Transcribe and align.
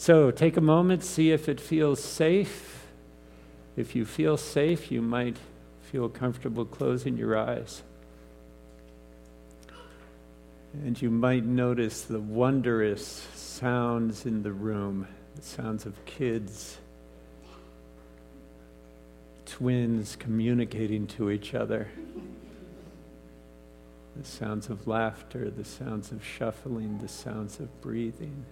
So 0.00 0.30
take 0.30 0.56
a 0.56 0.62
moment, 0.62 1.04
see 1.04 1.30
if 1.30 1.46
it 1.46 1.60
feels 1.60 2.02
safe. 2.02 2.86
If 3.76 3.94
you 3.94 4.06
feel 4.06 4.38
safe, 4.38 4.90
you 4.90 5.02
might 5.02 5.36
feel 5.92 6.08
comfortable 6.08 6.64
closing 6.64 7.18
your 7.18 7.36
eyes. 7.36 7.82
And 10.72 11.00
you 11.02 11.10
might 11.10 11.44
notice 11.44 12.00
the 12.00 12.18
wondrous 12.18 13.28
sounds 13.34 14.24
in 14.24 14.42
the 14.42 14.52
room 14.52 15.06
the 15.36 15.42
sounds 15.42 15.84
of 15.84 16.02
kids, 16.06 16.78
twins 19.44 20.16
communicating 20.16 21.06
to 21.08 21.30
each 21.30 21.52
other, 21.52 21.88
the 24.16 24.24
sounds 24.24 24.70
of 24.70 24.88
laughter, 24.88 25.50
the 25.50 25.66
sounds 25.66 26.10
of 26.10 26.24
shuffling, 26.24 27.00
the 27.02 27.08
sounds 27.08 27.60
of 27.60 27.82
breathing. 27.82 28.46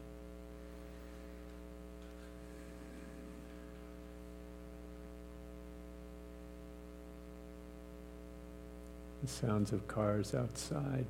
The 9.23 9.29
sounds 9.29 9.73
of 9.73 9.87
cars 9.89 10.33
outside. 10.33 11.07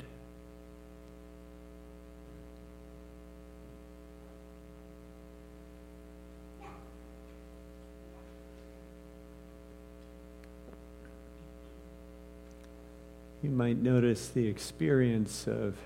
You 13.43 13.51
might 13.51 13.77
notice 13.77 14.29
the 14.29 14.47
experience 14.49 15.47
of 15.47 15.77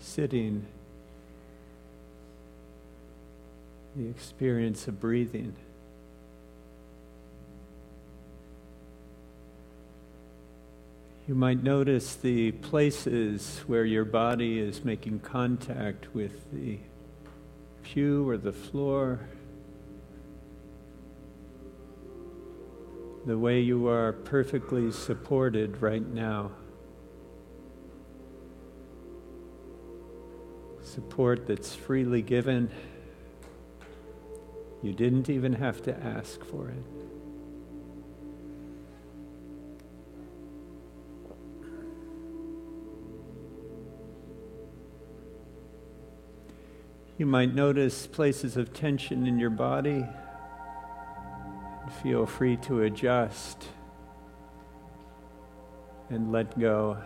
sitting, 0.00 0.66
the 3.94 4.08
experience 4.08 4.88
of 4.88 4.98
breathing. 4.98 5.54
You 11.30 11.36
might 11.36 11.62
notice 11.62 12.16
the 12.16 12.50
places 12.50 13.60
where 13.68 13.84
your 13.84 14.04
body 14.04 14.58
is 14.58 14.84
making 14.84 15.20
contact 15.20 16.12
with 16.12 16.50
the 16.52 16.80
pew 17.84 18.28
or 18.28 18.36
the 18.36 18.52
floor. 18.52 19.20
The 23.26 23.38
way 23.38 23.60
you 23.60 23.86
are 23.86 24.12
perfectly 24.12 24.90
supported 24.90 25.80
right 25.80 26.04
now. 26.04 26.50
support 30.82 31.46
that's 31.46 31.76
freely 31.76 32.22
given. 32.22 32.68
You 34.82 34.92
didn't 34.92 35.30
even 35.30 35.52
have 35.52 35.80
to 35.82 35.96
ask 35.96 36.44
for 36.44 36.70
it. 36.70 36.99
You 47.20 47.26
might 47.26 47.54
notice 47.54 48.06
places 48.06 48.56
of 48.56 48.72
tension 48.72 49.26
in 49.26 49.38
your 49.38 49.50
body 49.50 50.06
feel 52.02 52.24
free 52.24 52.56
to 52.56 52.80
adjust 52.80 53.66
and 56.08 56.32
let 56.32 56.58
go. 56.58 56.96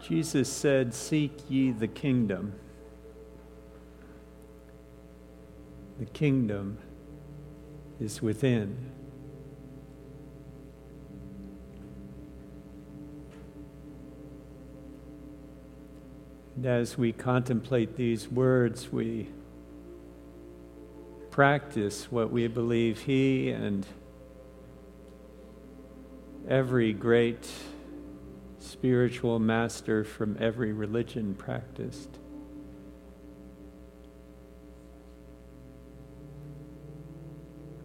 Jesus 0.00 0.48
said, 0.48 0.94
Seek 0.94 1.32
ye 1.48 1.72
the 1.72 1.88
kingdom. 1.88 2.52
The 5.98 6.06
kingdom 6.06 6.78
is 8.00 8.22
within. 8.22 8.92
And 16.56 16.66
as 16.66 16.98
we 16.98 17.12
contemplate 17.12 17.96
these 17.96 18.28
words, 18.28 18.92
we 18.92 19.28
practice 21.30 22.10
what 22.10 22.32
we 22.32 22.48
believe 22.48 23.02
He 23.02 23.50
and 23.50 23.86
every 26.48 26.92
great 26.92 27.48
spiritual 28.58 29.38
master 29.38 30.02
from 30.02 30.36
every 30.40 30.72
religion 30.72 31.34
practiced. 31.34 32.18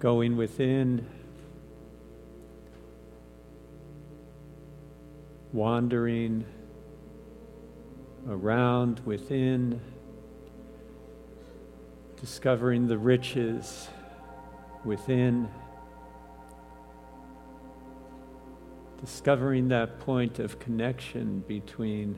Going 0.03 0.35
within, 0.35 1.07
wandering 5.53 6.43
around 8.27 8.99
within, 9.05 9.79
discovering 12.19 12.87
the 12.87 12.97
riches 12.97 13.87
within. 14.83 15.47
discovering 18.99 19.67
that 19.67 19.99
point 19.99 20.39
of 20.39 20.59
connection 20.59 21.43
between 21.45 22.17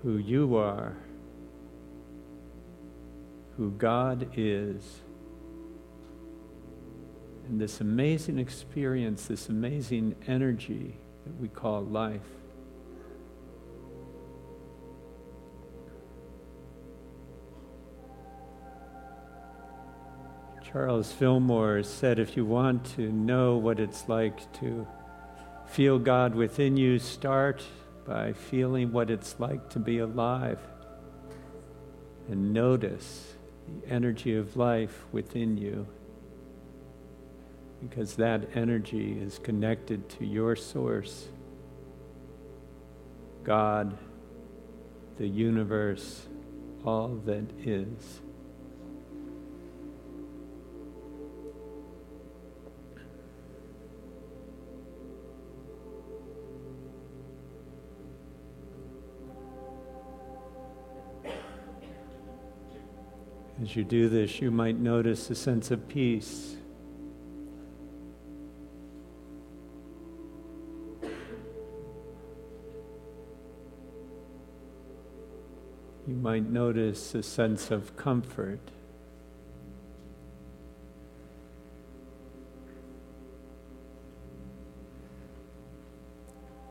who 0.00 0.16
you 0.16 0.56
are, 0.56 0.96
who 3.56 3.70
God 3.72 4.28
is, 4.36 5.00
and 7.52 7.60
this 7.60 7.82
amazing 7.82 8.38
experience, 8.38 9.26
this 9.26 9.50
amazing 9.50 10.16
energy 10.26 10.96
that 11.26 11.38
we 11.38 11.48
call 11.48 11.82
life. 11.82 12.22
Charles 20.64 21.12
Fillmore 21.12 21.82
said 21.82 22.18
if 22.18 22.38
you 22.38 22.46
want 22.46 22.86
to 22.96 23.12
know 23.12 23.58
what 23.58 23.78
it's 23.78 24.08
like 24.08 24.50
to 24.60 24.86
feel 25.66 25.98
God 25.98 26.34
within 26.34 26.78
you, 26.78 26.98
start 26.98 27.62
by 28.06 28.32
feeling 28.32 28.92
what 28.92 29.10
it's 29.10 29.38
like 29.38 29.68
to 29.68 29.78
be 29.78 29.98
alive 29.98 30.58
and 32.30 32.54
notice 32.54 33.34
the 33.68 33.92
energy 33.92 34.34
of 34.36 34.56
life 34.56 35.04
within 35.12 35.58
you 35.58 35.86
because 37.88 38.14
that 38.14 38.48
energy 38.54 39.18
is 39.20 39.38
connected 39.40 40.08
to 40.08 40.24
your 40.24 40.54
source, 40.54 41.28
God, 43.42 43.98
the 45.18 45.26
universe, 45.26 46.28
all 46.84 47.08
that 47.26 47.50
is. 47.64 48.20
As 63.60 63.76
you 63.76 63.84
do 63.84 64.08
this, 64.08 64.40
you 64.40 64.50
might 64.50 64.78
notice 64.78 65.30
a 65.30 65.34
sense 65.34 65.70
of 65.70 65.88
peace. 65.88 66.56
Might 76.32 76.48
notice 76.48 77.14
a 77.14 77.22
sense 77.22 77.70
of 77.70 77.94
comfort. 77.94 78.58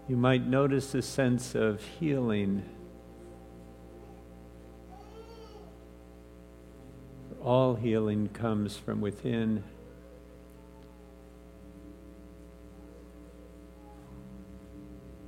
You 0.07 0.17
might 0.17 0.47
notice 0.47 0.95
a 0.95 1.03
sense 1.03 1.53
of 1.53 1.83
healing. 1.99 2.63
all 7.43 7.75
healing 7.75 8.29
comes 8.29 8.77
from 8.77 8.99
within. 8.99 9.63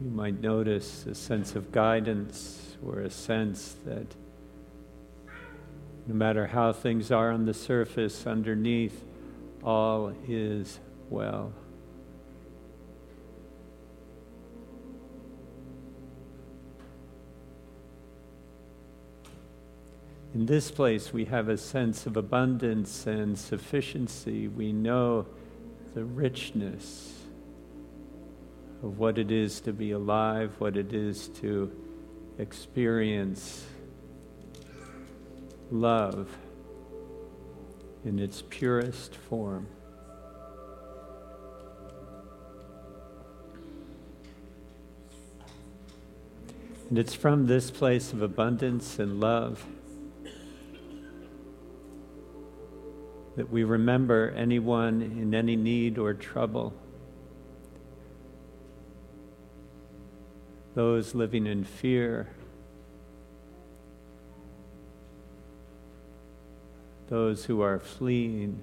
You 0.01 0.09
might 0.09 0.41
notice 0.41 1.05
a 1.05 1.13
sense 1.13 1.55
of 1.55 1.71
guidance 1.71 2.77
or 2.83 3.01
a 3.01 3.09
sense 3.11 3.75
that 3.85 4.07
no 6.05 6.13
matter 6.13 6.47
how 6.47 6.73
things 6.73 7.11
are 7.11 7.31
on 7.31 7.45
the 7.45 7.53
surface, 7.53 8.27
underneath, 8.27 9.03
all 9.63 10.13
is 10.27 10.79
well. 11.09 11.53
In 20.33 20.47
this 20.47 20.71
place, 20.71 21.13
we 21.13 21.25
have 21.25 21.47
a 21.47 21.57
sense 21.57 22.07
of 22.07 22.17
abundance 22.17 23.05
and 23.05 23.37
sufficiency. 23.37 24.47
We 24.47 24.73
know 24.73 25.27
the 25.93 26.03
richness 26.03 27.13
of 28.81 28.97
what 28.97 29.19
it 29.19 29.31
is 29.31 29.61
to 29.61 29.71
be 29.71 29.91
alive, 29.91 30.55
what 30.57 30.75
it 30.75 30.91
is 30.91 31.27
to 31.41 31.71
experience 32.39 33.63
love 35.73 36.37
in 38.05 38.19
its 38.19 38.43
purest 38.43 39.15
form. 39.15 39.67
And 46.89 46.99
it's 46.99 47.15
from 47.15 47.47
this 47.47 47.71
place 47.71 48.13
of 48.13 48.21
abundance 48.21 48.99
and 48.99 49.19
love 49.19 49.65
that 53.35 53.49
we 53.49 53.63
remember 53.63 54.31
anyone 54.37 55.01
in 55.01 55.33
any 55.33 55.55
need 55.55 55.97
or 55.97 56.13
trouble, 56.13 56.71
those 60.75 61.15
living 61.15 61.47
in 61.47 61.63
fear, 61.63 62.29
those 67.13 67.45
who 67.45 67.61
are 67.61 67.77
fleeing 67.77 68.59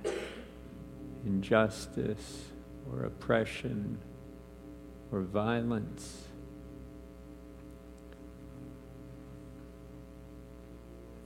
injustice 1.25 2.47
or 2.91 3.05
oppression 3.05 3.97
or 5.13 5.21
violence. 5.21 6.25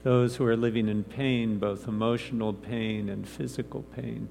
Those 0.03 0.35
who 0.35 0.45
are 0.45 0.55
living 0.55 0.87
in 0.87 1.03
pain, 1.03 1.57
both 1.57 1.87
emotional 1.87 2.53
pain 2.53 3.09
and 3.09 3.27
physical 3.27 3.81
pain. 3.81 4.29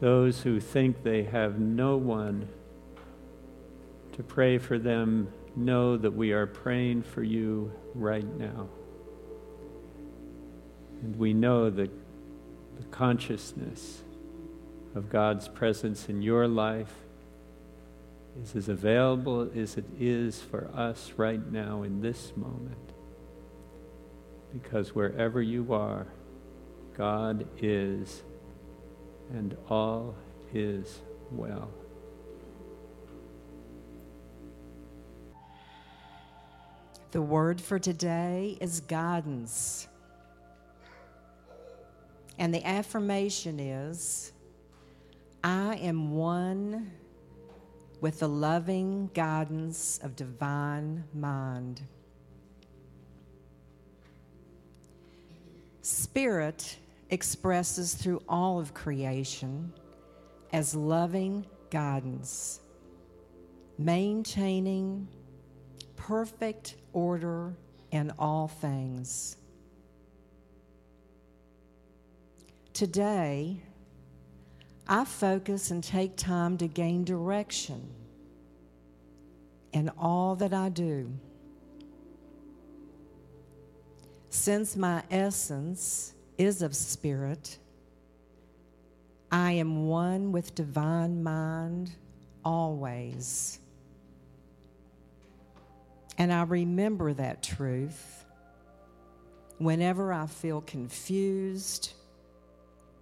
Those 0.00 0.42
who 0.42 0.60
think 0.60 1.02
they 1.02 1.22
have 1.22 1.58
no 1.58 1.96
one 1.96 2.46
to 4.12 4.22
pray 4.22 4.58
for 4.58 4.78
them 4.78 5.32
know 5.56 5.96
that 5.96 6.12
we 6.12 6.32
are 6.32 6.46
praying 6.46 7.02
for 7.02 7.22
you 7.22 7.72
right 7.94 8.26
now. 8.38 8.68
And 11.02 11.16
we 11.16 11.34
know 11.34 11.68
that 11.70 11.90
the 12.78 12.84
consciousness 12.90 14.02
of 14.94 15.08
God's 15.08 15.48
presence 15.48 16.08
in 16.08 16.22
your 16.22 16.46
life 16.46 16.92
is 18.40 18.56
as 18.56 18.68
available 18.68 19.50
as 19.54 19.76
it 19.76 19.84
is 19.98 20.40
for 20.40 20.70
us 20.74 21.12
right 21.16 21.50
now 21.50 21.82
in 21.82 22.00
this 22.00 22.32
moment. 22.36 22.76
Because 24.52 24.94
wherever 24.94 25.42
you 25.42 25.72
are, 25.72 26.06
God 26.96 27.46
is, 27.58 28.22
and 29.30 29.56
all 29.68 30.14
is 30.52 31.00
well. 31.30 31.70
The 37.12 37.20
word 37.20 37.60
for 37.60 37.78
today 37.78 38.56
is 38.58 38.80
guidance. 38.80 39.86
And 42.38 42.54
the 42.54 42.66
affirmation 42.66 43.60
is 43.60 44.32
I 45.44 45.74
am 45.76 46.12
one 46.12 46.90
with 48.00 48.20
the 48.20 48.28
loving 48.30 49.10
guidance 49.12 50.00
of 50.02 50.16
divine 50.16 51.04
mind. 51.12 51.82
Spirit 55.82 56.78
expresses 57.10 57.92
through 57.92 58.22
all 58.26 58.58
of 58.58 58.72
creation 58.72 59.70
as 60.50 60.74
loving 60.74 61.44
guidance, 61.70 62.60
maintaining 63.76 65.08
perfect 66.06 66.74
order 66.92 67.54
in 67.92 68.12
all 68.18 68.48
things. 68.48 69.36
Today, 72.72 73.60
I 74.88 75.04
focus 75.04 75.70
and 75.70 75.82
take 75.82 76.16
time 76.16 76.58
to 76.58 76.66
gain 76.66 77.04
direction 77.04 77.88
in 79.72 79.90
all 79.90 80.34
that 80.36 80.52
I 80.52 80.70
do. 80.70 81.08
Since 84.28 84.76
my 84.76 85.04
essence 85.08 86.14
is 86.36 86.62
of 86.62 86.74
spirit, 86.74 87.58
I 89.30 89.52
am 89.52 89.86
one 89.86 90.32
with 90.32 90.54
divine 90.56 91.22
mind 91.22 91.92
always. 92.44 93.60
And 96.18 96.32
I 96.32 96.42
remember 96.42 97.12
that 97.14 97.42
truth 97.42 98.24
whenever 99.58 100.12
I 100.12 100.26
feel 100.26 100.60
confused, 100.60 101.92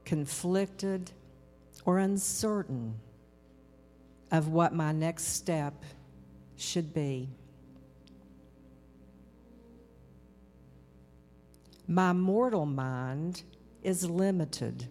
conflicted, 0.04 1.10
or 1.84 1.98
uncertain 1.98 2.94
of 4.30 4.48
what 4.48 4.74
my 4.74 4.92
next 4.92 5.24
step 5.24 5.74
should 6.56 6.92
be. 6.92 7.28
My 11.88 12.12
mortal 12.12 12.66
mind 12.66 13.42
is 13.82 14.08
limited, 14.08 14.86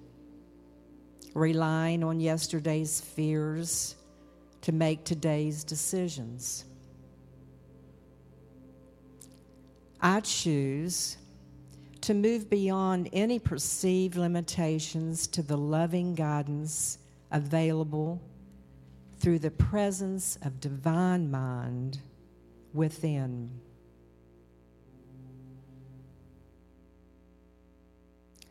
relying 1.33 2.03
on 2.03 2.19
yesterday's 2.19 2.99
fears 2.99 3.95
to 4.61 4.73
make 4.73 5.05
today's 5.05 5.63
decisions. 5.63 6.65
I 10.01 10.21
choose 10.21 11.17
to 12.01 12.13
move 12.13 12.49
beyond 12.49 13.09
any 13.11 13.39
perceived 13.39 14.15
limitations 14.15 15.27
to 15.27 15.41
the 15.41 15.57
loving 15.57 16.15
guidance 16.15 16.99
available 17.31 18.21
through 19.19 19.39
the 19.39 19.51
presence 19.51 20.37
of 20.41 20.61
divine 20.61 21.29
mind 21.29 21.99
within. 22.73 23.59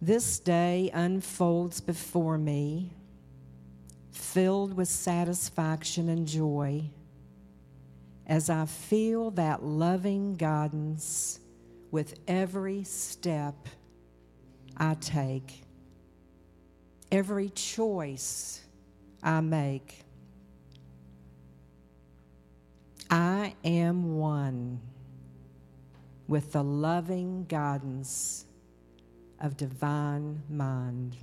This 0.01 0.39
day 0.39 0.91
unfolds 0.93 1.81
before 1.81 2.37
me, 2.37 2.93
filled 4.13 4.75
with 4.75 4.89
satisfaction 4.89 6.11
and 6.11 6.27
joy 6.29 6.91
as 8.29 8.51
I 8.51 8.67
feel 8.67 9.31
that 9.33 9.63
loving 9.63 10.37
guidance 10.37 11.41
with 11.91 12.19
every 12.29 12.85
step 12.85 13.55
I 14.77 14.95
take, 14.95 15.63
every 17.11 17.49
choice 17.49 18.61
I 19.23 19.41
make. 19.41 20.03
I 23.11 23.55
am 23.65 24.19
one 24.19 24.81
with 26.27 26.53
the 26.53 26.63
loving 26.63 27.47
guidance 27.47 28.45
of 29.41 29.57
divine 29.57 30.43
mind. 30.51 31.17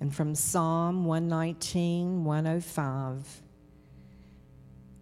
And 0.00 0.12
from 0.12 0.34
Psalm 0.34 1.04
119, 1.04 2.24
105. 2.24 3.42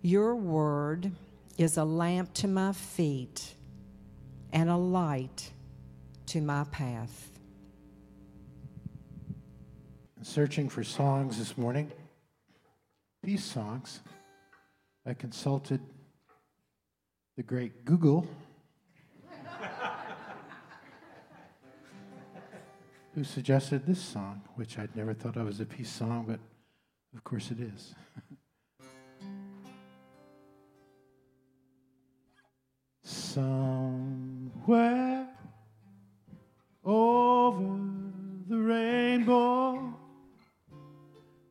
Your 0.02 0.34
word 0.34 1.12
is 1.58 1.76
a 1.76 1.84
lamp 1.84 2.32
to 2.34 2.48
my 2.48 2.72
feet 2.72 3.54
and 4.50 4.70
a 4.70 4.76
light 4.76 5.52
to 6.26 6.40
my 6.40 6.64
path. 6.64 7.28
Searching 10.22 10.70
for 10.70 10.82
songs 10.84 11.36
this 11.38 11.58
morning, 11.58 11.92
peace 13.22 13.44
songs, 13.44 14.00
I 15.04 15.12
consulted 15.12 15.80
the 17.36 17.42
great 17.42 17.84
Google, 17.84 18.26
who 23.14 23.22
suggested 23.22 23.84
this 23.86 24.00
song, 24.00 24.40
which 24.54 24.78
I'd 24.78 24.96
never 24.96 25.12
thought 25.12 25.36
of 25.36 25.46
as 25.46 25.60
a 25.60 25.66
peace 25.66 25.90
song, 25.90 26.24
but 26.26 26.40
of 27.14 27.22
course 27.22 27.50
it 27.50 27.60
is. 27.60 27.94
Somewhere 33.32 35.28
over 36.84 37.78
the 38.48 38.56
rainbow, 38.56 39.94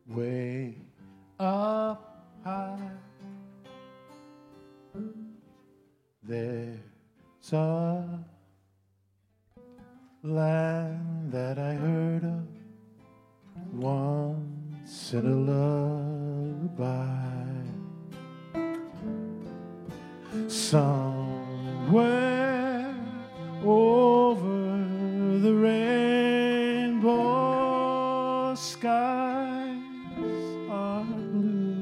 way 0.06 0.74
up 1.38 2.26
high, 2.44 2.76
there's 6.22 6.76
a 7.54 7.89
rainbow 28.50 28.54
skies 28.54 29.78
are 30.70 31.04
blue 31.04 31.72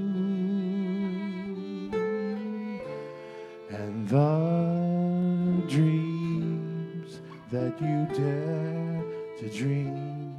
and 3.70 4.08
the 4.08 5.62
dreams 5.68 7.20
that 7.50 7.80
you 7.80 8.06
dare 8.14 9.02
to 9.38 9.48
dream 9.48 10.34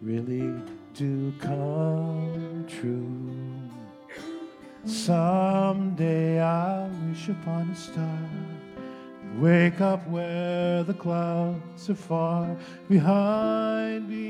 really 0.00 0.52
do 0.94 1.32
come 1.38 2.66
true. 2.68 3.30
Someday 4.84 6.40
I'll 6.40 6.90
wish 7.08 7.28
upon 7.28 7.70
a 7.70 7.76
star, 7.76 8.18
wake 9.38 9.80
up 9.80 10.08
where 10.08 10.82
the 10.82 10.94
clouds 10.94 11.90
are 11.90 11.94
far 11.94 12.56
behind 12.88 14.08
me. 14.08 14.29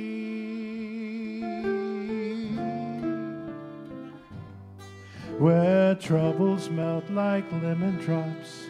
Where 5.40 5.94
troubles 5.94 6.68
melt 6.68 7.08
like 7.08 7.50
lemon 7.50 7.96
drops, 7.96 8.66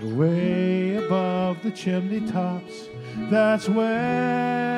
way 0.00 0.94
above 0.94 1.60
the 1.64 1.72
chimney 1.72 2.20
tops. 2.30 2.86
That's 3.28 3.68
where 3.68 4.71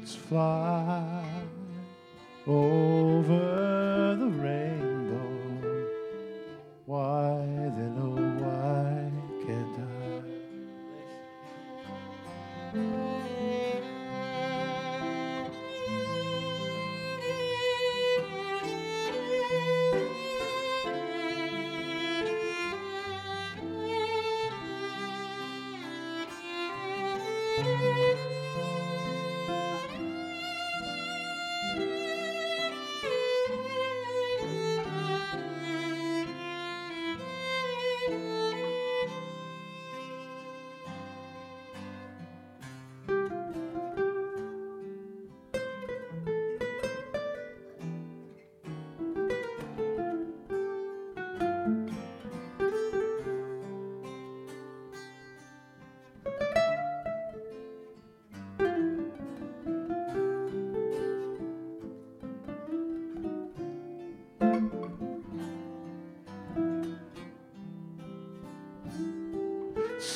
Birds 0.00 0.14
fly 0.14 1.09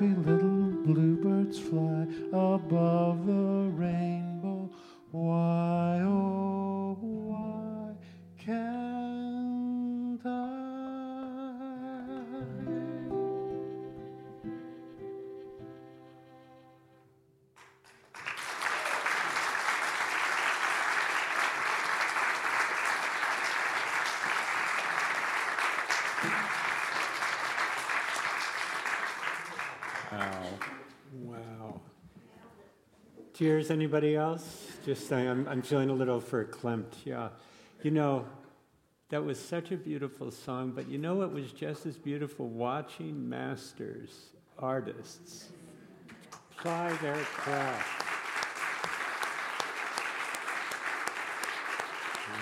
happy 0.00 0.14
little 0.14 0.70
bluebirds 0.86 1.58
fly 1.58 2.06
above 2.32 3.26
the 3.26 3.70
rainbow, 3.74 4.70
why, 5.10 6.00
oh, 6.02 7.19
Wow. 30.12 30.42
Wow. 31.22 31.80
Cheers, 33.34 33.70
anybody 33.70 34.16
else? 34.16 34.66
Just 34.84 35.12
I'm, 35.12 35.46
I'm 35.46 35.62
feeling 35.62 35.88
a 35.88 35.94
little 35.94 36.20
verklempt, 36.20 36.94
yeah. 37.04 37.28
You 37.82 37.92
know, 37.92 38.26
that 39.10 39.24
was 39.24 39.38
such 39.38 39.70
a 39.70 39.76
beautiful 39.76 40.30
song, 40.30 40.72
but 40.74 40.88
you 40.88 40.98
know 40.98 41.22
it 41.22 41.30
was 41.30 41.52
just 41.52 41.86
as 41.86 41.96
beautiful 41.96 42.48
watching 42.48 43.28
masters, 43.28 44.30
artists, 44.58 45.46
apply 46.52 46.92
their 46.96 47.14
craft. 47.14 48.02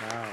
Wow. 0.03 0.28